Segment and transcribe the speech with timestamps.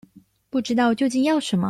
[0.49, 1.59] 不知道究竟要什麼